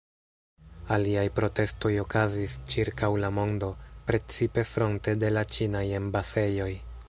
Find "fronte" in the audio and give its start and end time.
4.73-5.15